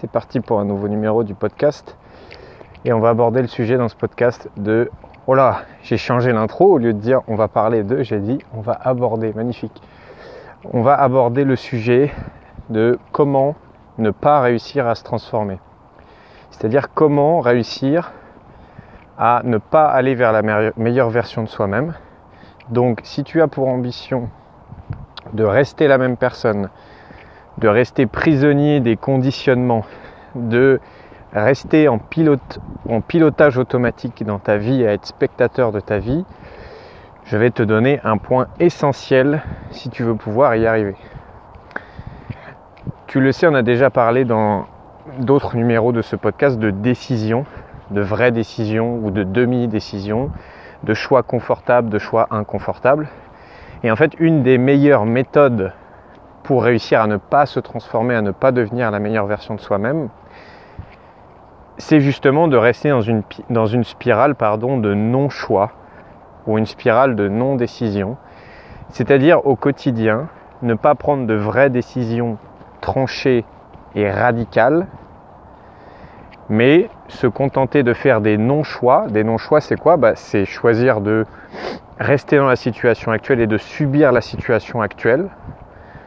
c'est 0.00 0.10
parti 0.10 0.40
pour 0.40 0.60
un 0.60 0.64
nouveau 0.64 0.88
numéro 0.88 1.24
du 1.24 1.34
podcast. 1.34 1.98
Et 2.86 2.92
on 2.94 3.00
va 3.00 3.10
aborder 3.10 3.42
le 3.42 3.48
sujet 3.48 3.76
dans 3.76 3.88
ce 3.88 3.94
podcast 3.94 4.48
de... 4.56 4.90
Oh 5.26 5.34
là, 5.34 5.64
j'ai 5.82 5.98
changé 5.98 6.32
l'intro, 6.32 6.72
au 6.72 6.78
lieu 6.78 6.94
de 6.94 6.98
dire 6.98 7.20
on 7.28 7.34
va 7.34 7.48
parler 7.48 7.82
de, 7.82 8.02
j'ai 8.02 8.18
dit 8.18 8.38
on 8.54 8.62
va 8.62 8.72
aborder, 8.72 9.34
magnifique. 9.34 9.82
On 10.72 10.80
va 10.80 10.94
aborder 10.94 11.44
le 11.44 11.54
sujet 11.54 12.10
de 12.70 12.98
comment 13.12 13.56
ne 13.98 14.10
pas 14.10 14.40
réussir 14.40 14.86
à 14.86 14.94
se 14.94 15.04
transformer. 15.04 15.58
C'est-à-dire 16.50 16.94
comment 16.94 17.40
réussir 17.40 18.12
à 19.18 19.42
ne 19.44 19.58
pas 19.58 19.84
aller 19.84 20.14
vers 20.14 20.32
la 20.32 20.72
meilleure 20.78 21.10
version 21.10 21.42
de 21.42 21.48
soi-même. 21.48 21.92
Donc 22.70 23.00
si 23.04 23.22
tu 23.22 23.42
as 23.42 23.48
pour 23.48 23.68
ambition 23.68 24.30
de 25.34 25.44
rester 25.44 25.88
la 25.88 25.98
même 25.98 26.16
personne, 26.16 26.70
de 27.60 27.68
rester 27.68 28.06
prisonnier 28.06 28.80
des 28.80 28.96
conditionnements, 28.96 29.84
de 30.34 30.80
rester 31.32 31.88
en, 31.88 31.98
pilotage 31.98 33.58
automatique 33.58 34.24
dans 34.24 34.38
ta 34.38 34.56
vie, 34.56 34.84
à 34.84 34.92
être 34.92 35.06
spectateur 35.06 35.70
de 35.70 35.80
ta 35.80 35.98
vie, 35.98 36.24
je 37.24 37.36
vais 37.36 37.50
te 37.50 37.62
donner 37.62 38.00
un 38.02 38.16
point 38.16 38.48
essentiel 38.58 39.42
si 39.70 39.90
tu 39.90 40.02
veux 40.02 40.16
pouvoir 40.16 40.56
y 40.56 40.66
arriver. 40.66 40.96
Tu 43.06 43.20
le 43.20 43.30
sais, 43.32 43.46
on 43.46 43.54
a 43.54 43.62
déjà 43.62 43.90
parlé 43.90 44.24
dans 44.24 44.66
d'autres 45.18 45.56
numéros 45.56 45.92
de 45.92 46.02
ce 46.02 46.16
podcast 46.16 46.58
de 46.58 46.70
décision, 46.70 47.44
de 47.90 48.00
vraies 48.00 48.32
décisions 48.32 48.98
ou 49.02 49.10
de 49.10 49.22
demi-décisions, 49.22 50.30
de 50.84 50.94
choix 50.94 51.22
confortables, 51.22 51.90
de 51.90 51.98
choix 51.98 52.26
inconfortables. 52.30 53.08
Et 53.82 53.90
en 53.90 53.96
fait, 53.96 54.14
une 54.18 54.42
des 54.42 54.58
meilleures 54.58 55.06
méthodes 55.06 55.72
pour 56.42 56.64
réussir 56.64 57.00
à 57.00 57.06
ne 57.06 57.16
pas 57.16 57.46
se 57.46 57.60
transformer, 57.60 58.14
à 58.14 58.22
ne 58.22 58.30
pas 58.30 58.52
devenir 58.52 58.90
la 58.90 58.98
meilleure 58.98 59.26
version 59.26 59.54
de 59.54 59.60
soi-même, 59.60 60.08
c'est 61.78 62.00
justement 62.00 62.48
de 62.48 62.56
rester 62.56 62.90
dans 62.90 63.00
une, 63.00 63.22
dans 63.48 63.66
une 63.66 63.84
spirale 63.84 64.34
pardon, 64.34 64.78
de 64.78 64.94
non-choix 64.94 65.72
ou 66.46 66.58
une 66.58 66.66
spirale 66.66 67.16
de 67.16 67.28
non-décision. 67.28 68.16
C'est-à-dire 68.90 69.46
au 69.46 69.56
quotidien, 69.56 70.28
ne 70.62 70.74
pas 70.74 70.94
prendre 70.94 71.26
de 71.26 71.34
vraies 71.34 71.70
décisions 71.70 72.38
tranchées 72.80 73.44
et 73.94 74.10
radicales, 74.10 74.86
mais 76.48 76.90
se 77.08 77.26
contenter 77.26 77.82
de 77.82 77.94
faire 77.94 78.20
des 78.20 78.36
non-choix. 78.36 79.06
Des 79.08 79.24
non-choix, 79.24 79.60
c'est 79.60 79.78
quoi? 79.78 79.96
Bah, 79.96 80.12
C'est 80.16 80.44
choisir 80.44 81.00
de 81.00 81.24
rester 81.98 82.38
dans 82.38 82.48
la 82.48 82.56
situation 82.56 83.12
actuelle 83.12 83.40
et 83.40 83.46
de 83.46 83.58
subir 83.58 84.10
la 84.10 84.20
situation 84.20 84.82
actuelle 84.82 85.28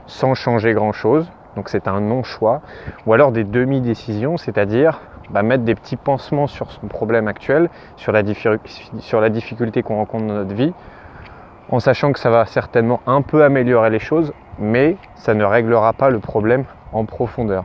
sans 0.07 0.33
changer 0.33 0.73
grand-chose. 0.73 1.29
Donc 1.55 1.69
c'est 1.69 1.87
un 1.87 2.01
non-choix. 2.01 2.61
Ou 3.05 3.13
alors 3.13 3.31
des 3.31 3.43
demi-décisions, 3.43 4.37
c'est-à-dire 4.37 5.01
bah, 5.29 5.43
mettre 5.43 5.63
des 5.63 5.75
petits 5.75 5.95
pansements 5.95 6.47
sur 6.47 6.71
son 6.71 6.87
problème 6.87 7.27
actuel, 7.27 7.69
sur 7.95 8.11
la, 8.11 8.21
difficulté 8.21 9.83
qu'on 9.83 9.95
rencontre 9.95 10.25
dans 10.25 10.33
notre 10.33 10.53
vie, 10.53 10.73
en 11.69 11.79
sachant 11.79 12.11
que 12.11 12.19
ça 12.19 12.29
va 12.29 12.45
certainement 12.45 13.01
un 13.07 13.21
peu 13.21 13.43
améliorer 13.43 13.89
les 13.89 13.99
choses, 13.99 14.33
mais 14.59 14.97
ça 15.15 15.33
ne 15.33 15.43
réglera 15.43 15.93
pas 15.93 16.09
le 16.09 16.19
problème 16.19 16.65
en 16.91 17.05
profondeur. 17.05 17.63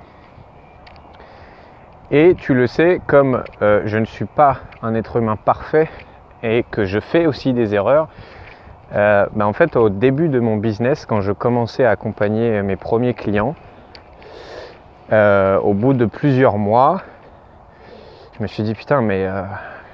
Et 2.11 2.34
tu 2.36 2.55
le 2.55 2.66
sais, 2.66 3.03
comme 3.06 3.42
euh, 3.61 3.83
je 3.84 3.98
ne 3.98 4.06
suis 4.06 4.25
pas 4.25 4.61
un 4.83 4.94
être 4.94 5.16
humain 5.16 5.36
parfait 5.36 5.91
et 6.42 6.64
que 6.70 6.84
je 6.84 7.00
fais 7.00 7.27
aussi 7.27 7.53
des 7.53 7.75
erreurs, 7.75 8.09
euh, 8.94 9.27
bah, 9.33 9.47
en 9.47 9.53
fait 9.53 9.77
au 9.77 9.89
début 9.89 10.28
de 10.28 10.41
mon 10.41 10.56
business, 10.56 11.06
quand 11.06 11.20
je 11.20 11.33
commençais 11.33 11.84
à 11.84 11.91
accompagner 11.91 12.62
mes 12.62 12.77
premiers 12.77 13.14
clients, 13.14 13.55
euh, 15.12 15.58
au 15.61 15.75
bout 15.75 15.94
de 15.94 16.05
plusieurs 16.05 16.58
mois, 16.58 17.03
je 18.36 18.42
me 18.42 18.47
suis 18.47 18.62
dit 18.62 18.75
putain 18.75 19.00
mais 19.00 19.27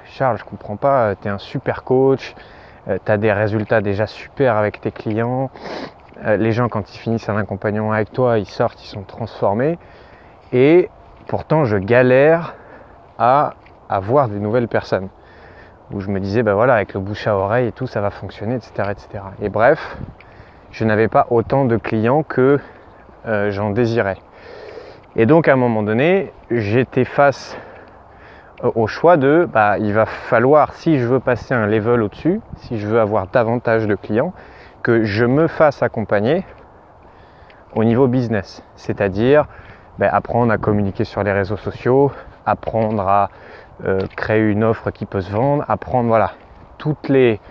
Charles 0.05 0.37
je 0.37 0.43
comprends 0.43 0.77
pas, 0.77 1.15
tu 1.15 1.27
es 1.27 1.31
un 1.31 1.37
super 1.37 1.83
coach, 1.83 2.35
tu 2.87 3.11
as 3.11 3.17
des 3.17 3.33
résultats 3.33 3.81
déjà 3.81 4.07
super 4.07 4.55
avec 4.55 4.81
tes 4.81 4.91
clients, 4.91 5.49
les 6.25 6.51
gens 6.51 6.69
quand 6.69 6.93
ils 6.93 6.97
finissent 6.99 7.29
un 7.29 7.37
accompagnement 7.37 7.91
avec 7.91 8.11
toi, 8.11 8.37
ils 8.37 8.47
sortent, 8.47 8.83
ils 8.83 8.89
sont 8.89 9.03
transformés 9.03 9.79
et 10.53 10.89
Pourtant, 11.27 11.65
je 11.65 11.77
galère 11.77 12.53
à 13.17 13.55
avoir 13.89 14.27
des 14.27 14.39
nouvelles 14.39 14.67
personnes. 14.67 15.09
Où 15.91 15.99
je 15.99 16.09
me 16.09 16.19
disais, 16.19 16.43
ben 16.43 16.53
voilà, 16.53 16.75
avec 16.75 16.93
le 16.93 16.99
bouche 16.99 17.27
à 17.27 17.35
oreille 17.35 17.67
et 17.67 17.71
tout, 17.71 17.87
ça 17.87 18.01
va 18.01 18.09
fonctionner, 18.09 18.55
etc. 18.55 18.89
etc. 18.91 19.23
Et 19.41 19.49
bref, 19.49 19.97
je 20.71 20.83
n'avais 20.83 21.07
pas 21.07 21.27
autant 21.29 21.65
de 21.65 21.77
clients 21.77 22.23
que 22.23 22.59
euh, 23.27 23.51
j'en 23.51 23.69
désirais. 23.69 24.17
Et 25.15 25.25
donc, 25.25 25.47
à 25.47 25.53
un 25.53 25.57
moment 25.57 25.83
donné, 25.83 26.33
j'étais 26.51 27.05
face 27.05 27.57
au 28.63 28.87
choix 28.87 29.17
de, 29.17 29.47
bah, 29.51 29.77
il 29.77 29.93
va 29.93 30.05
falloir, 30.05 30.73
si 30.73 30.97
je 30.99 31.05
veux 31.05 31.19
passer 31.19 31.53
un 31.53 31.67
level 31.67 32.01
au-dessus, 32.01 32.41
si 32.57 32.77
je 32.77 32.87
veux 32.87 32.99
avoir 32.99 33.27
davantage 33.27 33.87
de 33.87 33.95
clients, 33.95 34.33
que 34.81 35.03
je 35.03 35.25
me 35.25 35.47
fasse 35.47 35.83
accompagner 35.83 36.45
au 37.75 37.83
niveau 37.83 38.07
business. 38.07 38.63
C'est-à-dire 38.75 39.45
ben, 39.97 40.09
apprendre 40.11 40.51
à 40.51 40.57
communiquer 40.57 41.05
sur 41.05 41.23
les 41.23 41.31
réseaux 41.31 41.57
sociaux, 41.57 42.11
apprendre 42.45 43.07
à 43.07 43.29
euh, 43.83 43.99
créer 44.15 44.41
une 44.41 44.63
offre 44.63 44.89
qui 44.91 45.05
peut 45.05 45.19
se 45.19 45.31
vendre, 45.31 45.65
apprendre 45.67 46.07
voilà 46.07 46.31
toutes 46.77 47.09
les 47.09 47.41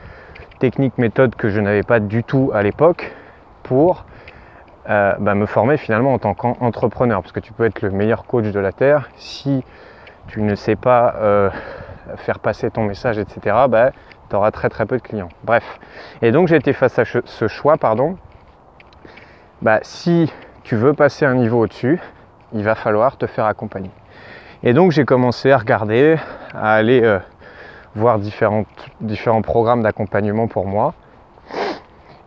techniques, 0.58 0.96
méthodes 0.96 1.34
que 1.34 1.50
je 1.50 1.60
n'avais 1.60 1.82
pas 1.82 2.00
du 2.00 2.24
tout 2.24 2.50
à 2.54 2.62
l'époque 2.62 3.12
pour 3.62 4.06
euh, 4.88 5.14
ben, 5.18 5.34
me 5.34 5.44
former 5.44 5.76
finalement 5.76 6.14
en 6.14 6.18
tant 6.18 6.34
qu'entrepreneur. 6.34 7.20
Parce 7.20 7.32
que 7.32 7.40
tu 7.40 7.52
peux 7.52 7.64
être 7.64 7.82
le 7.82 7.90
meilleur 7.90 8.24
coach 8.24 8.46
de 8.46 8.60
la 8.60 8.72
Terre 8.72 9.10
si 9.16 9.64
tu 10.28 10.40
ne 10.40 10.54
sais 10.54 10.76
pas 10.76 11.14
euh, 11.16 11.50
faire 12.16 12.38
passer 12.38 12.70
ton 12.70 12.84
message, 12.84 13.18
etc. 13.18 13.56
Ben, 13.68 13.92
tu 14.30 14.36
auras 14.36 14.50
très 14.50 14.70
très 14.70 14.86
peu 14.86 14.96
de 14.96 15.02
clients. 15.02 15.28
Bref. 15.42 15.78
Et 16.22 16.32
donc 16.32 16.48
j'ai 16.48 16.56
été 16.56 16.72
face 16.72 16.98
à 16.98 17.04
ce 17.04 17.48
choix, 17.48 17.76
pardon. 17.76 18.16
si 19.82 20.32
tu 20.62 20.76
veux 20.76 20.94
passer 20.94 21.26
un 21.26 21.34
niveau 21.34 21.60
au-dessus, 21.60 22.00
il 22.54 22.64
va 22.64 22.74
falloir 22.74 23.18
te 23.18 23.26
faire 23.26 23.44
accompagner. 23.44 23.90
Et 24.66 24.72
donc 24.72 24.92
j'ai 24.92 25.04
commencé 25.04 25.50
à 25.50 25.58
regarder, 25.58 26.16
à 26.54 26.72
aller 26.72 27.02
euh, 27.02 27.18
voir 27.94 28.18
différents, 28.18 28.64
différents 29.02 29.42
programmes 29.42 29.82
d'accompagnement 29.82 30.48
pour 30.48 30.66
moi. 30.66 30.94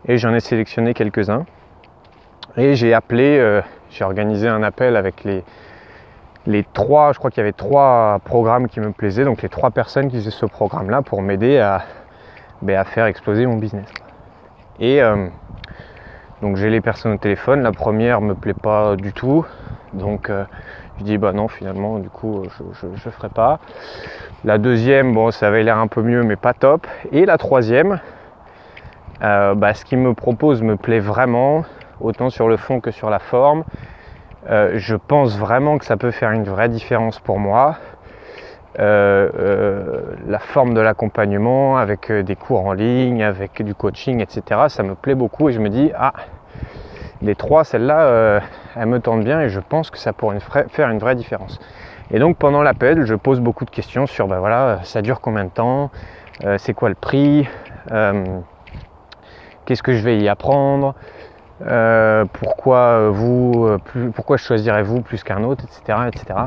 Et 0.08 0.20
j'en 0.20 0.32
ai 0.36 0.40
sélectionné 0.40 0.94
quelques-uns. 0.94 1.48
Et 2.56 2.76
j'ai 2.76 2.94
appelé, 2.94 3.40
euh, 3.40 3.62
j'ai 3.90 4.04
organisé 4.04 4.48
un 4.48 4.62
appel 4.62 4.98
avec 4.98 5.24
les, 5.24 5.44
les 6.46 6.64
trois, 6.74 7.12
je 7.12 7.18
crois 7.18 7.32
qu'il 7.32 7.40
y 7.40 7.42
avait 7.42 7.54
trois 7.54 8.20
programmes 8.24 8.68
qui 8.68 8.82
me 8.82 8.92
plaisaient, 8.92 9.26
donc 9.26 9.42
les 9.42 9.50
trois 9.50 9.72
personnes 9.72 10.08
qui 10.08 10.18
faisaient 10.18 10.30
ce 10.30 10.46
programme-là 10.46 11.02
pour 11.02 11.24
m'aider 11.24 11.58
à, 11.58 11.86
ben, 12.62 12.78
à 12.78 12.84
faire 12.84 13.08
exploser 13.08 13.48
mon 13.48 13.58
business. 13.58 13.92
Et 14.80 15.02
euh, 15.02 15.28
donc 16.44 16.58
j'ai 16.58 16.70
les 16.70 16.82
personnes 16.82 17.14
au 17.14 17.18
téléphone, 17.18 17.64
la 17.64 17.72
première 17.72 18.22
me 18.22 18.36
plaît 18.36 18.54
pas 18.54 18.96
du 18.96 19.12
tout, 19.12 19.44
donc 19.94 20.30
je 21.00 21.04
dis 21.04 21.18
bah 21.18 21.34
non 21.34 21.48
finalement 21.48 22.00
du 22.00 22.10
coup 22.10 22.44
je, 22.58 22.88
je, 22.96 23.10
ferai 23.10 23.30
pas. 23.30 23.60
La 24.44 24.58
deuxième, 24.58 25.14
bon 25.14 25.32
ça 25.32 25.48
avait 25.48 25.64
l'air 25.64 25.78
un 25.78 25.88
peu 25.88 26.02
mieux 26.02 26.24
mais 26.24 26.36
pas 26.36 26.54
top. 26.54 26.88
Et 27.12 27.26
la 27.26 27.38
troisième, 27.38 28.00
euh, 29.22 29.56
bah, 29.56 29.74
ce 29.74 29.86
qu'il 29.86 30.00
me 30.00 30.14
propose 30.14 30.62
me 30.62 30.76
plaît 30.76 31.00
vraiment, 31.00 31.64
autant 32.02 32.30
sur 32.30 32.48
le 32.48 32.58
fond 32.58 32.80
que 32.80 32.92
sur 32.92 33.10
la 33.10 33.20
forme. 33.20 33.64
Euh, 34.50 34.74
je 34.76 34.96
pense 34.96 35.38
vraiment 35.38 35.78
que 35.78 35.86
ça 35.86 35.98
peut 35.98 36.12
faire 36.12 36.32
une 36.32 36.46
vraie 36.46 36.70
différence 36.70 37.20
pour 37.20 37.40
moi. 37.40 37.78
la 38.78 40.40
forme 40.40 40.74
de 40.74 40.82
l'accompagnement 40.82 41.78
avec 41.78 42.12
des 42.12 42.36
cours 42.36 42.66
en 42.66 42.74
ligne, 42.74 43.24
avec 43.24 43.62
du 43.64 43.74
coaching, 43.74 44.22
etc. 44.22 44.70
Ça 44.70 44.84
me 44.84 44.94
plaît 44.96 45.16
beaucoup 45.16 45.50
et 45.50 45.54
je 45.54 45.60
me 45.60 45.70
dis 45.70 45.92
ah 45.96 46.14
les 47.22 47.36
trois, 47.36 47.64
celles-là, 47.64 48.02
euh, 48.02 48.40
elles 48.76 48.86
me 48.86 49.00
tentent 49.00 49.24
bien 49.24 49.42
et 49.42 49.50
je 49.50 49.60
pense 49.60 49.90
que 49.90 49.98
ça 49.98 50.14
pourrait 50.14 50.40
faire 50.70 50.90
une 50.90 51.00
vraie 51.00 51.16
différence. 51.16 51.60
Et 52.12 52.20
donc 52.20 52.38
pendant 52.38 52.62
l'appel, 52.62 53.06
je 53.06 53.16
pose 53.16 53.40
beaucoup 53.40 53.66
de 53.66 53.70
questions 53.70 54.06
sur, 54.06 54.28
ben 54.28 54.40
voilà, 54.40 54.80
ça 54.84 55.02
dure 55.02 55.20
combien 55.20 55.46
de 55.46 55.50
temps, 55.50 55.92
euh, 56.46 56.58
c'est 56.58 56.74
quoi 56.74 56.90
le 56.90 56.96
prix, 56.96 57.48
euh, 57.92 58.40
qu'est-ce 59.66 59.84
que 59.84 59.94
je 59.94 60.04
vais 60.04 60.18
y 60.18 60.30
apprendre, 60.30 60.96
pourquoi 62.34 63.10
vous, 63.10 63.78
pourquoi 64.14 64.38
je 64.38 64.44
choisirais 64.44 64.84
vous 64.84 65.02
plus 65.02 65.24
qu'un 65.24 65.44
autre, 65.44 65.66
etc., 65.66 66.00
etc. 66.08 66.40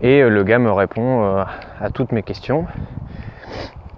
Et 0.00 0.26
le 0.26 0.42
gars 0.42 0.58
me 0.58 0.72
répond 0.72 1.44
à 1.80 1.90
toutes 1.90 2.12
mes 2.12 2.22
questions. 2.22 2.66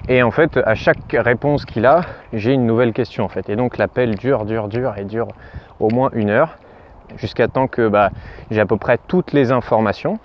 Et 0.08 0.22
en 0.22 0.30
fait, 0.30 0.58
à 0.64 0.74
chaque 0.74 0.98
réponse 1.12 1.64
qu'il 1.64 1.86
a, 1.86 2.02
j'ai 2.32 2.52
une 2.52 2.66
nouvelle 2.66 2.92
question 2.92 3.24
en 3.24 3.28
fait. 3.28 3.48
Et 3.48 3.56
donc 3.56 3.78
l'appel 3.78 4.16
dure, 4.16 4.44
dure, 4.44 4.68
dure 4.68 4.94
et 4.98 5.04
dure 5.04 5.28
au 5.80 5.88
moins 5.88 6.10
une 6.12 6.30
heure, 6.30 6.58
jusqu'à 7.16 7.48
temps 7.48 7.68
que 7.68 7.88
bah, 7.88 8.10
j'ai 8.50 8.60
à 8.60 8.66
peu 8.66 8.76
près 8.76 8.98
toutes 9.08 9.32
les 9.32 9.50
informations, 9.50 10.18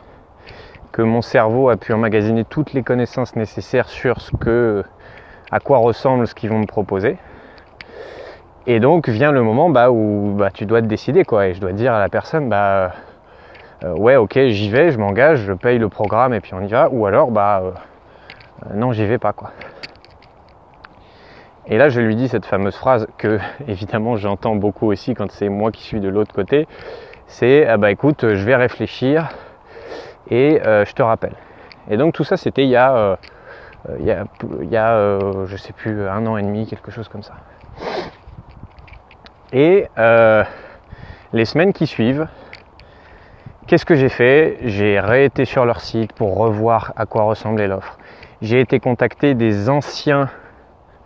que 0.91 1.01
mon 1.01 1.21
cerveau 1.21 1.69
a 1.69 1.77
pu 1.77 1.93
emmagasiner 1.93 2.43
toutes 2.43 2.73
les 2.73 2.83
connaissances 2.83 3.35
nécessaires 3.35 3.87
sur 3.87 4.19
ce 4.19 4.31
que, 4.35 4.83
à 5.51 5.59
quoi 5.59 5.77
ressemble 5.77 6.27
ce 6.27 6.35
qu'ils 6.35 6.49
vont 6.49 6.59
me 6.59 6.67
proposer. 6.67 7.17
Et 8.67 8.81
donc 8.81 9.07
vient 9.07 9.31
le 9.31 9.41
moment 9.41 9.69
bah, 9.69 9.91
où 9.91 10.35
bah, 10.37 10.51
tu 10.51 10.65
dois 10.65 10.81
te 10.81 10.87
décider 10.87 11.23
quoi. 11.23 11.47
Et 11.47 11.53
je 11.53 11.61
dois 11.61 11.71
dire 11.71 11.93
à 11.93 11.99
la 11.99 12.09
personne, 12.09 12.49
bah 12.49 12.91
euh, 13.85 13.93
ouais, 13.93 14.17
ok, 14.17 14.37
j'y 14.47 14.69
vais, 14.69 14.91
je 14.91 14.97
m'engage, 14.97 15.39
je 15.39 15.53
paye 15.53 15.77
le 15.77 15.87
programme 15.87 16.33
et 16.33 16.41
puis 16.41 16.53
on 16.53 16.61
y 16.61 16.67
va. 16.67 16.89
Ou 16.91 17.05
alors, 17.05 17.31
bah, 17.31 17.61
euh, 17.63 17.71
non, 18.73 18.91
j'y 18.91 19.05
vais 19.05 19.17
pas, 19.17 19.33
quoi. 19.33 19.51
Et 21.67 21.77
là, 21.77 21.89
je 21.89 22.01
lui 22.01 22.15
dis 22.15 22.27
cette 22.27 22.45
fameuse 22.45 22.75
phrase 22.75 23.07
que, 23.17 23.39
évidemment, 23.67 24.15
j'entends 24.17 24.55
beaucoup 24.55 24.87
aussi 24.87 25.13
quand 25.13 25.31
c'est 25.31 25.49
moi 25.49 25.71
qui 25.71 25.83
suis 25.83 25.99
de 25.99 26.09
l'autre 26.09 26.33
côté. 26.33 26.67
C'est, 27.27 27.67
ah 27.67 27.77
bah 27.77 27.91
écoute, 27.91 28.21
je 28.21 28.43
vais 28.43 28.55
réfléchir 28.55 29.29
et 30.31 30.59
je 30.63 30.93
te 30.93 31.03
rappelle. 31.03 31.35
Et 31.89 31.97
donc 31.97 32.13
tout 32.15 32.23
ça, 32.23 32.37
c'était 32.37 32.63
il 32.63 32.69
y 32.69 32.75
a, 32.75 33.19
il 33.99 34.05
y 34.05 34.11
a, 34.11 34.25
il 34.61 34.69
y 34.69 34.77
a 34.77 35.19
je 35.45 35.55
sais 35.55 35.71
plus, 35.73 36.07
un 36.07 36.25
an 36.25 36.37
et 36.37 36.41
demi, 36.41 36.65
quelque 36.65 36.89
chose 36.89 37.07
comme 37.07 37.21
ça. 37.21 37.35
Et 39.53 39.85
les 41.33 41.45
semaines 41.45 41.71
qui 41.71 41.85
suivent, 41.85 42.27
Qu'est-ce 43.69 43.85
que 43.85 43.93
j'ai 43.93 44.09
fait? 44.09 44.57
J'ai 44.63 44.99
réété 44.99 45.45
sur 45.45 45.63
leur 45.63 45.79
site 45.81 46.13
pour 46.13 46.35
revoir 46.35 46.91
à 46.95 47.05
quoi 47.05 47.25
ressemblait 47.25 47.67
l'offre. 47.67 47.98
J'ai 48.41 48.61
été 48.61 48.79
contacter 48.79 49.33
des 49.33 49.69
anciens 49.69 50.29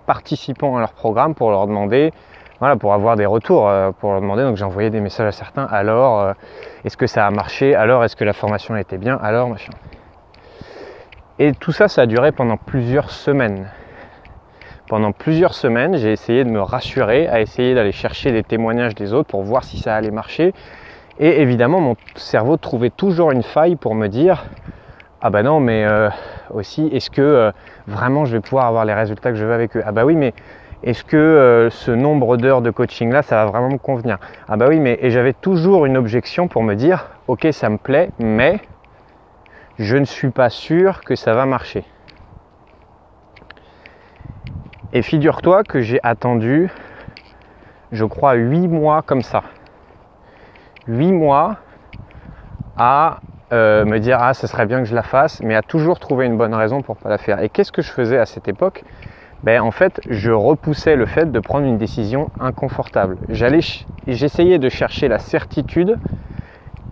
participants 0.06 0.78
à 0.78 0.80
leur 0.80 0.94
programme 0.94 1.34
pour 1.34 1.50
leur 1.50 1.66
demander, 1.66 2.14
voilà, 2.60 2.76
pour 2.76 2.94
avoir 2.94 3.16
des 3.16 3.26
retours, 3.26 3.68
euh, 3.68 3.92
pour 3.92 4.12
leur 4.12 4.22
demander. 4.22 4.44
Donc 4.44 4.56
j'ai 4.56 4.66
envoyé 4.66 4.90
des 4.92 5.02
messages 5.02 5.28
à 5.28 5.32
certains. 5.32 5.66
Alors, 5.66 6.22
euh, 6.22 6.34
est-ce 6.86 6.96
que 6.96 7.08
ça 7.08 7.26
a 7.26 7.32
marché? 7.32 7.74
Alors, 7.74 8.04
est-ce 8.04 8.16
que 8.16 8.24
la 8.24 8.34
formation 8.34 8.76
été 8.76 8.98
bien? 8.98 9.18
Alors, 9.22 9.50
machin. 9.50 9.74
Et 11.40 11.54
tout 11.54 11.72
ça, 11.72 11.88
ça 11.88 12.04
a 12.04 12.06
duré 12.06 12.32
pendant 12.32 12.58
plusieurs 12.58 13.10
semaines. 13.10 13.68
Pendant 14.88 15.12
plusieurs 15.12 15.56
semaines, 15.56 15.98
j'ai 15.98 16.12
essayé 16.12 16.44
de 16.44 16.50
me 16.52 16.62
rassurer, 16.62 17.28
à 17.28 17.42
essayer 17.42 17.74
d'aller 17.74 17.92
chercher 17.92 18.32
des 18.32 18.44
témoignages 18.44 18.94
des 18.94 19.14
autres 19.14 19.30
pour 19.30 19.42
voir 19.42 19.64
si 19.64 19.80
ça 19.80 19.96
allait 19.96 20.12
marcher, 20.12 20.54
et 21.20 21.42
évidemment, 21.42 21.80
mon 21.80 21.96
cerveau 22.16 22.58
trouvait 22.58 22.90
toujours 22.90 23.32
une 23.32 23.44
faille 23.44 23.76
pour 23.76 23.96
me 23.96 24.08
dire 24.08 24.46
Ah 25.22 25.30
bah 25.30 25.42
non, 25.42 25.60
mais 25.60 25.86
euh, 25.86 26.10
aussi, 26.52 26.88
est-ce 26.88 27.10
que 27.10 27.22
euh, 27.22 27.52
vraiment 27.88 28.26
je 28.26 28.34
vais 28.34 28.42
pouvoir 28.42 28.66
avoir 28.66 28.86
les 28.86 28.94
résultats 28.94 29.32
que 29.32 29.38
je 29.38 29.46
veux 29.46 29.54
avec 29.54 29.76
eux? 29.78 29.84
Ah 29.86 29.92
bah 29.92 30.06
oui, 30.06 30.16
mais 30.16 30.34
est-ce 30.84 31.04
que 31.04 31.16
euh, 31.16 31.70
ce 31.70 31.92
nombre 31.92 32.36
d'heures 32.38 32.62
de 32.62 32.70
coaching 32.70 33.12
là, 33.12 33.22
ça 33.22 33.36
va 33.38 33.46
vraiment 33.52 33.70
me 33.70 33.78
convenir? 33.78 34.18
Ah 34.48 34.58
bah 34.58 34.66
oui, 34.68 34.80
mais 34.80 34.98
et 35.02 35.12
j'avais 35.12 35.34
toujours 35.34 35.86
une 35.86 35.96
objection 35.96 36.48
pour 36.48 36.64
me 36.64 36.76
dire 36.76 37.08
Ok, 37.28 37.48
ça 37.52 37.70
me 37.70 37.78
plaît, 37.78 38.12
mais 38.20 38.60
je 39.80 39.96
ne 39.96 40.06
suis 40.06 40.30
pas 40.30 40.50
sûr 40.50 41.04
que 41.04 41.16
ça 41.16 41.34
va 41.34 41.46
marcher. 41.46 41.86
Et 44.92 45.02
figure-toi 45.02 45.64
que 45.64 45.82
j'ai 45.82 46.00
attendu, 46.04 46.70
je 47.92 48.06
crois, 48.06 48.34
8 48.34 48.68
mois 48.68 49.02
comme 49.02 49.24
ça. 49.24 49.42
8 50.88 51.12
mois 51.12 51.58
à 52.78 53.20
euh, 53.54 53.86
me 53.86 54.00
dire 54.00 54.18
ah 54.20 54.34
ce 54.34 54.48
serait 54.48 54.66
bien 54.66 54.80
que 54.80 54.86
je 54.86 54.96
la 54.96 55.04
fasse, 55.04 55.42
mais 55.42 55.54
à 55.54 55.62
toujours 55.62 56.00
trouver 56.00 56.26
une 56.26 56.38
bonne 56.38 56.56
raison 56.56 56.82
pour 56.82 56.98
pas 56.98 57.10
la 57.10 57.20
faire. 57.20 57.40
Et 57.40 57.50
qu'est-ce 57.50 57.72
que 57.72 57.84
je 57.84 57.92
faisais 57.92 58.18
à 58.18 58.26
cette 58.26 58.48
époque? 58.48 58.84
Ben, 59.44 59.62
en 59.62 59.72
fait, 59.72 60.02
je 60.10 60.32
repoussais 60.32 60.96
le 60.96 61.06
fait 61.06 61.32
de 61.32 61.40
prendre 61.40 61.68
une 61.68 61.78
décision 61.78 62.30
inconfortable. 62.40 63.18
J'allais, 63.30 63.60
j'essayais 64.08 64.58
de 64.58 64.70
chercher 64.70 65.08
la 65.08 65.20
certitude 65.20 66.00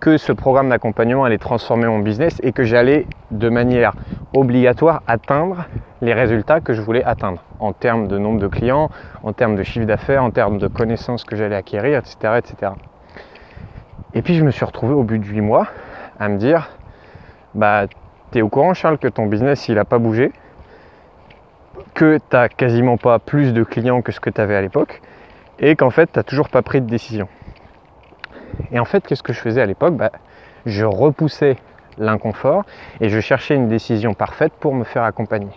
que 0.00 0.18
ce 0.18 0.32
programme 0.32 0.68
d'accompagnement 0.68 1.24
allait 1.24 1.38
transformer 1.38 1.86
mon 1.86 1.98
business 1.98 2.38
et 2.42 2.52
que 2.52 2.62
j'allais 2.62 3.06
de 3.30 3.48
manière 3.48 3.94
obligatoire 4.34 5.02
atteindre 5.06 5.64
les 6.00 6.12
résultats 6.12 6.60
que 6.60 6.74
je 6.74 6.82
voulais 6.82 7.02
atteindre 7.04 7.42
en 7.58 7.72
termes 7.72 8.06
de 8.06 8.18
nombre 8.18 8.38
de 8.38 8.48
clients, 8.48 8.90
en 9.22 9.32
termes 9.32 9.56
de 9.56 9.62
chiffre 9.62 9.86
d'affaires, 9.86 10.22
en 10.22 10.30
termes 10.30 10.58
de 10.58 10.68
connaissances 10.68 11.24
que 11.24 11.36
j'allais 11.36 11.56
acquérir, 11.56 11.98
etc., 11.98 12.34
etc. 12.38 12.72
Et 14.14 14.22
puis 14.22 14.34
je 14.34 14.44
me 14.44 14.50
suis 14.50 14.64
retrouvé 14.64 14.92
au 14.92 15.04
bout 15.04 15.18
de 15.18 15.24
8 15.24 15.40
mois 15.40 15.68
à 16.22 16.28
me 16.28 16.38
dire 16.38 16.70
bah 17.54 17.86
t'es 18.30 18.42
au 18.42 18.48
courant 18.48 18.74
Charles 18.74 18.98
que 18.98 19.08
ton 19.08 19.26
business 19.26 19.68
il 19.68 19.76
a 19.78 19.84
pas 19.84 19.98
bougé, 19.98 20.30
que 21.94 22.18
t'as 22.28 22.48
quasiment 22.48 22.96
pas 22.96 23.18
plus 23.18 23.52
de 23.52 23.64
clients 23.64 24.02
que 24.02 24.12
ce 24.12 24.20
que 24.20 24.30
tu 24.30 24.40
avais 24.40 24.54
à 24.54 24.62
l'époque, 24.62 25.02
et 25.58 25.74
qu'en 25.74 25.90
fait 25.90 26.06
t'as 26.12 26.22
toujours 26.22 26.48
pas 26.48 26.62
pris 26.62 26.80
de 26.80 26.86
décision. 26.86 27.28
Et 28.70 28.78
en 28.78 28.84
fait 28.84 29.04
qu'est-ce 29.04 29.24
que 29.24 29.32
je 29.32 29.40
faisais 29.40 29.60
à 29.60 29.66
l'époque? 29.66 29.96
Bah, 29.96 30.12
Je 30.64 30.84
repoussais 30.84 31.56
l'inconfort 31.98 32.64
et 33.00 33.08
je 33.08 33.18
cherchais 33.18 33.56
une 33.56 33.68
décision 33.68 34.14
parfaite 34.14 34.52
pour 34.60 34.74
me 34.74 34.84
faire 34.84 35.02
accompagner. 35.02 35.50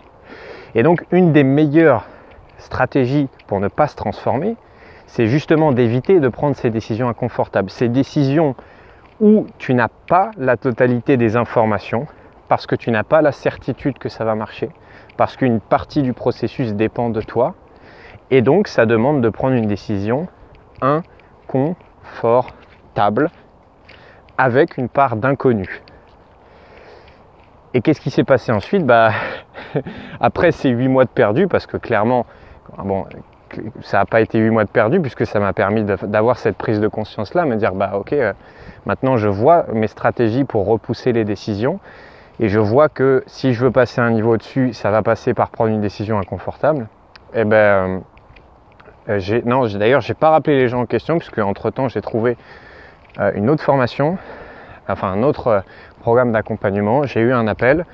Et 0.74 0.82
donc 0.82 1.04
une 1.12 1.32
des 1.32 1.44
meilleures 1.44 2.06
stratégies 2.58 3.28
pour 3.46 3.60
ne 3.60 3.68
pas 3.68 3.86
se 3.86 3.94
transformer, 3.94 4.56
c'est 5.06 5.28
justement 5.28 5.70
d'éviter 5.70 6.18
de 6.18 6.28
prendre 6.28 6.56
ces 6.56 6.70
décisions 6.70 7.08
inconfortables, 7.08 7.70
ces 7.70 7.88
décisions 7.88 8.56
où 9.20 9.46
tu 9.58 9.74
n'as 9.74 9.88
pas 9.88 10.30
la 10.36 10.56
totalité 10.56 11.16
des 11.16 11.36
informations, 11.36 12.06
parce 12.48 12.66
que 12.66 12.76
tu 12.76 12.90
n'as 12.90 13.04
pas 13.04 13.22
la 13.22 13.32
certitude 13.32 13.98
que 13.98 14.08
ça 14.08 14.24
va 14.24 14.34
marcher, 14.34 14.70
parce 15.16 15.36
qu'une 15.36 15.60
partie 15.60 16.02
du 16.02 16.12
processus 16.12 16.74
dépend 16.74 17.10
de 17.10 17.20
toi, 17.20 17.54
et 18.30 18.42
donc 18.42 18.68
ça 18.68 18.86
demande 18.86 19.22
de 19.22 19.28
prendre 19.28 19.54
une 19.54 19.66
décision 19.66 20.28
inconfortable 20.80 23.30
avec 24.38 24.76
une 24.76 24.88
part 24.88 25.16
d'inconnu. 25.16 25.82
Et 27.74 27.80
qu'est-ce 27.80 28.00
qui 28.00 28.10
s'est 28.10 28.24
passé 28.24 28.52
ensuite? 28.52 28.86
Bah, 28.86 29.10
Après 30.20 30.52
ces 30.52 30.70
huit 30.70 30.88
mois 30.88 31.04
de 31.04 31.10
perdu, 31.10 31.48
parce 31.48 31.66
que 31.66 31.76
clairement, 31.76 32.26
bon, 32.78 33.04
ça 33.82 33.98
n'a 33.98 34.04
pas 34.04 34.20
été 34.20 34.38
8 34.38 34.50
mois 34.50 34.64
de 34.64 34.68
perdu 34.68 35.00
puisque 35.00 35.26
ça 35.26 35.40
m'a 35.40 35.52
permis 35.52 35.84
d'avoir 35.84 36.38
cette 36.38 36.56
prise 36.56 36.80
de 36.80 36.88
conscience 36.88 37.34
là, 37.34 37.44
me 37.44 37.56
dire 37.56 37.74
bah 37.74 37.92
ok, 37.94 38.12
euh, 38.12 38.32
maintenant 38.86 39.16
je 39.16 39.28
vois 39.28 39.66
mes 39.72 39.86
stratégies 39.86 40.44
pour 40.44 40.66
repousser 40.66 41.12
les 41.12 41.24
décisions 41.24 41.80
et 42.40 42.48
je 42.48 42.58
vois 42.58 42.88
que 42.88 43.24
si 43.26 43.52
je 43.52 43.64
veux 43.64 43.70
passer 43.70 44.00
un 44.00 44.10
niveau 44.10 44.34
au-dessus, 44.34 44.72
ça 44.72 44.90
va 44.90 45.02
passer 45.02 45.34
par 45.34 45.50
prendre 45.50 45.70
une 45.70 45.80
décision 45.80 46.18
inconfortable. 46.18 46.86
Et 47.34 47.40
eh 47.40 47.44
ben 47.44 48.02
euh, 49.08 49.20
euh, 49.30 49.68
d'ailleurs 49.78 50.00
j'ai 50.00 50.14
pas 50.14 50.30
rappelé 50.30 50.58
les 50.58 50.68
gens 50.68 50.80
en 50.80 50.86
question 50.86 51.18
puisque 51.18 51.38
entre 51.38 51.70
temps 51.70 51.88
j'ai 51.88 52.02
trouvé 52.02 52.36
une 53.34 53.48
autre 53.48 53.62
formation, 53.62 54.18
enfin 54.88 55.08
un 55.08 55.22
autre 55.22 55.62
programme 56.00 56.32
d'accompagnement. 56.32 57.04
J'ai 57.04 57.20
eu 57.20 57.32
un 57.32 57.48
appel 57.48 57.86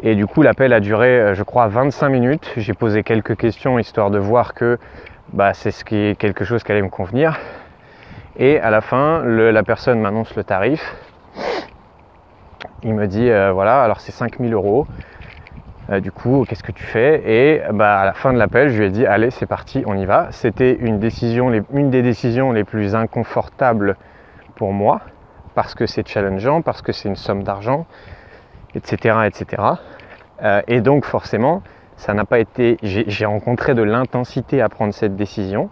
et 0.00 0.14
du 0.14 0.26
coup, 0.26 0.42
l'appel 0.42 0.72
a 0.72 0.80
duré, 0.80 1.20
euh, 1.20 1.34
je 1.34 1.42
crois, 1.42 1.66
25 1.66 2.08
minutes. 2.08 2.52
J'ai 2.56 2.74
posé 2.74 3.02
quelques 3.02 3.36
questions 3.36 3.78
histoire 3.78 4.10
de 4.10 4.18
voir 4.18 4.54
que 4.54 4.78
bah, 5.32 5.54
c'est 5.54 5.72
ce 5.72 5.84
qui 5.84 5.96
est 5.96 6.18
quelque 6.18 6.44
chose 6.44 6.62
qui 6.62 6.70
allait 6.70 6.82
me 6.82 6.88
convenir. 6.88 7.38
Et 8.36 8.60
à 8.60 8.70
la 8.70 8.80
fin, 8.80 9.24
la 9.24 9.62
personne 9.64 10.00
m'annonce 10.00 10.36
le 10.36 10.44
tarif. 10.44 10.94
Il 12.84 12.94
me 12.94 13.08
dit, 13.08 13.28
euh, 13.28 13.50
voilà, 13.52 13.82
alors 13.82 14.00
c'est 14.00 14.12
5000 14.12 14.54
euros. 14.54 14.86
Euh, 15.90 15.98
du 15.98 16.12
coup, 16.12 16.44
qu'est-ce 16.48 16.62
que 16.62 16.70
tu 16.70 16.84
fais? 16.84 17.22
Et 17.26 17.62
bah, 17.72 17.98
à 17.98 18.04
la 18.04 18.12
fin 18.12 18.32
de 18.32 18.38
l'appel, 18.38 18.68
je 18.68 18.78
lui 18.78 18.86
ai 18.86 18.90
dit, 18.90 19.04
allez, 19.04 19.30
c'est 19.30 19.46
parti, 19.46 19.82
on 19.86 19.96
y 19.98 20.04
va. 20.04 20.28
C'était 20.30 20.74
une, 20.74 21.00
décision, 21.00 21.50
une 21.72 21.90
des 21.90 22.02
décisions 22.02 22.52
les 22.52 22.62
plus 22.62 22.94
inconfortables 22.94 23.96
pour 24.54 24.72
moi, 24.72 25.00
parce 25.56 25.74
que 25.74 25.86
c'est 25.86 26.06
challengeant, 26.06 26.62
parce 26.62 26.82
que 26.82 26.92
c'est 26.92 27.08
une 27.08 27.16
somme 27.16 27.42
d'argent, 27.42 27.86
etc. 28.74 29.18
etc. 29.26 29.62
Euh, 30.42 30.62
et 30.68 30.80
donc 30.80 31.04
forcément, 31.04 31.62
ça 31.96 32.14
n'a 32.14 32.24
pas 32.24 32.38
été. 32.38 32.76
J'ai 32.82 33.26
rencontré 33.26 33.74
de 33.74 33.82
l'intensité 33.82 34.62
à 34.62 34.68
prendre 34.68 34.94
cette 34.94 35.16
décision, 35.16 35.70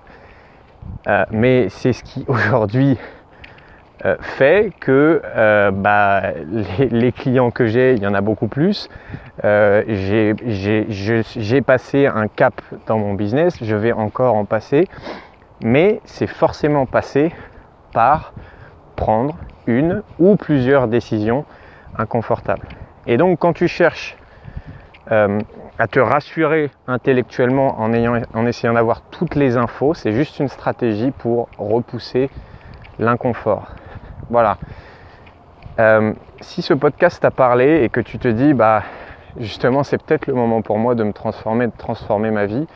euh, 1.07 1.25
mais 1.31 1.69
c'est 1.69 1.93
ce 1.93 2.03
qui 2.03 2.25
aujourd'hui 2.29 2.99
euh, 4.05 4.17
fait 4.21 4.73
que 4.81 5.23
bah, 5.71 6.23
les, 6.79 7.13
clients 7.13 7.51
que 7.51 7.67
j'ai, 7.67 7.95
il 7.95 8.03
y 8.03 8.07
en 8.07 8.15
a 8.15 8.21
beaucoup 8.21 8.49
plus. 8.49 8.89
j'ai 9.43 10.35
passé 11.65 12.07
un 12.07 12.29
cap 12.29 12.61
dans 12.87 12.99
mon 12.99 13.15
business, 13.15 13.57
je 13.63 13.77
vais 13.77 13.93
encore 13.93 14.35
en 14.35 14.45
passer, 14.45 14.89
mais 15.63 16.01
c'est 16.05 16.27
forcément 16.27 16.87
passé 16.87 17.33
par 17.93 18.35
prendre 18.97 19.37
une 19.67 20.03
ou 20.19 20.37
plusieurs 20.37 20.89
décisions 20.89 21.45
inconfortables. 21.97 22.67
Et 23.07 23.17
donc 23.17 23.39
quand 23.39 23.53
tu 23.53 23.69
cherches 23.69 24.17
euh, 25.13 25.41
à 25.79 25.87
te 25.87 26.01
rassurer 26.01 26.71
intellectuellement 26.89 27.81
en, 27.81 27.93
ayant, 27.93 28.21
en 28.35 28.47
essayant 28.47 28.73
d'avoir 28.75 29.03
toutes 29.03 29.35
les 29.35 29.57
infos, 29.57 29.95
c'est 29.95 30.13
juste 30.13 30.41
une 30.41 30.49
stratégie 30.49 31.13
pour 31.13 31.49
repousser 31.59 32.31
l'inconfort. 32.99 33.69
Voilà. 34.31 34.59
Euh, 35.79 36.13
si 36.41 36.63
ce 36.63 36.75
podcast 36.75 37.23
t'a 37.23 37.31
parlé 37.31 37.85
et 37.85 37.89
que 37.89 38.01
tu 38.01 38.19
te 38.19 38.29
dis, 38.29 38.55
bah 38.55 38.83
justement 39.39 39.83
c'est 39.83 40.03
peut-être 40.03 40.27
le 40.27 40.35
moment 40.35 40.63
pour 40.63 40.79
moi 40.79 40.95
de 40.95 41.05
me 41.05 41.13
transformer, 41.13 41.67
de 41.67 41.77
transformer 41.77 42.31
ma 42.31 42.47
vie, 42.47 42.67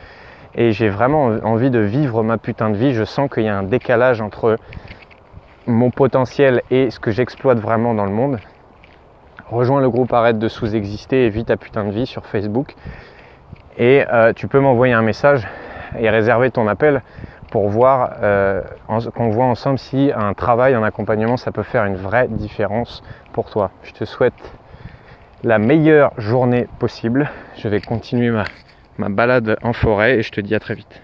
et 0.55 0.71
j'ai 0.71 0.89
vraiment 0.89 1.25
envie 1.43 1.69
de 1.71 1.79
vivre 1.79 2.23
ma 2.23 2.37
putain 2.37 2.69
de 2.69 2.77
vie, 2.77 2.93
je 2.93 3.03
sens 3.03 3.29
qu'il 3.29 3.43
y 3.43 3.49
a 3.49 3.57
un 3.57 3.63
décalage 3.63 4.21
entre 4.21 4.57
mon 5.65 5.89
potentiel 5.89 6.61
et 6.71 6.89
ce 6.91 6.99
que 6.99 7.11
j'exploite 7.11 7.59
vraiment 7.59 7.93
dans 7.93 8.05
le 8.05 8.11
monde, 8.11 8.39
rejoins 9.51 9.81
le 9.81 9.89
groupe 9.89 10.13
Arrête 10.13 10.39
de 10.39 10.47
sous-exister 10.47 11.25
et 11.25 11.29
vis 11.29 11.45
ta 11.45 11.57
putain 11.57 11.83
de 11.85 11.91
vie 11.91 12.05
sur 12.05 12.25
Facebook. 12.25 12.75
Et 13.77 14.03
euh, 14.11 14.33
tu 14.33 14.47
peux 14.47 14.59
m'envoyer 14.59 14.93
un 14.93 15.01
message 15.01 15.47
et 15.99 16.09
réserver 16.09 16.51
ton 16.51 16.67
appel 16.67 17.01
pour 17.51 17.67
voir, 17.67 18.13
euh, 18.21 18.61
qu'on 19.15 19.29
voit 19.29 19.45
ensemble 19.45 19.77
si 19.77 20.11
un 20.15 20.33
travail, 20.33 20.73
un 20.73 20.83
accompagnement, 20.83 21.35
ça 21.37 21.51
peut 21.51 21.63
faire 21.63 21.85
une 21.85 21.97
vraie 21.97 22.27
différence 22.29 23.03
pour 23.33 23.49
toi. 23.49 23.71
Je 23.83 23.91
te 23.91 24.05
souhaite 24.05 24.33
la 25.43 25.59
meilleure 25.59 26.13
journée 26.17 26.67
possible. 26.79 27.29
Je 27.57 27.67
vais 27.67 27.81
continuer 27.81 28.29
ma, 28.29 28.45
ma 28.97 29.09
balade 29.09 29.57
en 29.63 29.73
forêt 29.73 30.19
et 30.19 30.21
je 30.21 30.31
te 30.31 30.39
dis 30.39 30.55
à 30.55 30.59
très 30.59 30.75
vite. 30.75 31.01